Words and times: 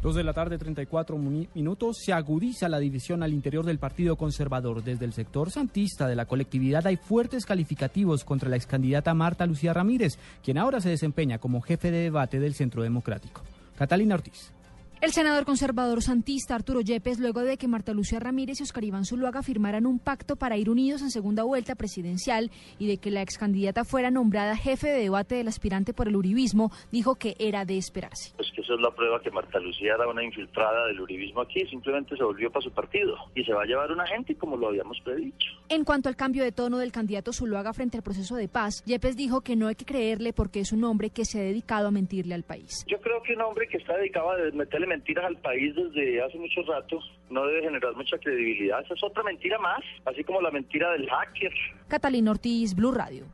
Dos 0.00 0.14
de 0.14 0.22
la 0.22 0.32
tarde, 0.32 0.58
34 0.58 1.18
minutos. 1.18 1.96
Se 2.04 2.12
agudiza 2.12 2.68
la 2.68 2.78
división 2.78 3.24
al 3.24 3.32
interior 3.32 3.66
del 3.66 3.80
Partido 3.80 4.14
Conservador. 4.14 4.84
Desde 4.84 5.04
el 5.04 5.12
sector 5.12 5.50
santista 5.50 6.06
de 6.06 6.14
la 6.14 6.26
colectividad 6.26 6.86
hay 6.86 6.96
fuertes 6.96 7.44
calificativos 7.44 8.24
contra 8.24 8.48
la 8.48 8.54
excandidata 8.54 9.12
Marta 9.14 9.44
Lucía 9.44 9.72
Ramírez, 9.72 10.16
quien 10.44 10.56
ahora 10.56 10.80
se 10.80 10.90
desempeña 10.90 11.38
como 11.38 11.60
jefe 11.62 11.90
de 11.90 12.02
debate 12.02 12.38
del 12.38 12.54
Centro 12.54 12.84
Democrático. 12.84 13.42
Catalina 13.76 14.14
Ortiz. 14.14 14.52
El 15.00 15.12
senador 15.12 15.44
conservador 15.44 16.02
santista 16.02 16.56
Arturo 16.56 16.80
Yepes, 16.80 17.20
luego 17.20 17.42
de 17.42 17.56
que 17.56 17.68
Marta 17.68 17.92
Lucía 17.92 18.18
Ramírez 18.18 18.58
y 18.58 18.64
Oscar 18.64 18.82
Iván 18.82 19.04
Zuluaga 19.04 19.44
firmaran 19.44 19.86
un 19.86 20.00
pacto 20.00 20.34
para 20.34 20.56
ir 20.56 20.68
unidos 20.68 21.02
en 21.02 21.12
segunda 21.12 21.44
vuelta 21.44 21.76
presidencial 21.76 22.50
y 22.80 22.88
de 22.88 22.96
que 22.96 23.12
la 23.12 23.22
excandidata 23.22 23.84
fuera 23.84 24.10
nombrada 24.10 24.56
jefe 24.56 24.88
de 24.88 25.02
debate 25.02 25.36
del 25.36 25.46
aspirante 25.46 25.94
por 25.94 26.08
el 26.08 26.16
uribismo, 26.16 26.72
dijo 26.90 27.14
que 27.14 27.36
era 27.38 27.64
de 27.64 27.78
esperarse. 27.78 28.32
Pues 28.34 28.50
que 28.52 28.60
eso 28.60 28.74
es 28.74 28.80
la 28.80 28.90
prueba 28.90 29.22
que 29.22 29.30
Marta 29.30 29.60
Lucía 29.60 29.94
era 29.94 30.08
una 30.08 30.24
infiltrada 30.24 30.88
del 30.88 31.00
uribismo 31.00 31.42
aquí, 31.42 31.64
simplemente 31.68 32.16
se 32.16 32.24
volvió 32.24 32.50
para 32.50 32.64
su 32.64 32.72
partido 32.72 33.14
y 33.36 33.44
se 33.44 33.52
va 33.52 33.62
a 33.62 33.66
llevar 33.66 33.92
una 33.92 34.06
gente 34.08 34.34
como 34.34 34.56
lo 34.56 34.66
habíamos 34.66 34.98
predicho. 35.04 35.46
En 35.68 35.84
cuanto 35.84 36.08
al 36.08 36.16
cambio 36.16 36.42
de 36.42 36.50
tono 36.50 36.78
del 36.78 36.90
candidato 36.90 37.32
Zuluaga 37.32 37.72
frente 37.72 37.96
al 37.96 38.02
proceso 38.02 38.34
de 38.34 38.48
paz, 38.48 38.82
Yepes 38.84 39.16
dijo 39.16 39.42
que 39.42 39.54
no 39.54 39.68
hay 39.68 39.76
que 39.76 39.84
creerle 39.84 40.32
porque 40.32 40.58
es 40.58 40.72
un 40.72 40.82
hombre 40.82 41.10
que 41.10 41.24
se 41.24 41.38
ha 41.38 41.44
dedicado 41.44 41.86
a 41.86 41.90
mentirle 41.92 42.34
al 42.34 42.42
país. 42.42 42.84
Yo 42.88 43.00
creo 43.00 43.22
que 43.22 43.34
un 43.34 43.42
hombre 43.42 43.68
que 43.68 43.76
está 43.76 43.96
dedicado 43.96 44.32
a 44.32 44.36
meterle 44.52 44.87
mentiras 44.88 45.26
al 45.26 45.36
país 45.36 45.74
desde 45.74 46.22
hace 46.22 46.38
mucho 46.38 46.62
rato 46.62 46.98
no 47.30 47.46
debe 47.46 47.62
generar 47.62 47.94
mucha 47.94 48.18
credibilidad. 48.18 48.80
Esa 48.84 48.94
es 48.94 49.04
otra 49.04 49.22
mentira 49.22 49.58
más, 49.58 49.80
así 50.06 50.24
como 50.24 50.40
la 50.40 50.50
mentira 50.50 50.90
del 50.92 51.08
hacker. 51.08 51.52
Catalina 51.88 52.30
Ortiz, 52.30 52.74
Blue 52.74 52.92
Radio. 52.92 53.26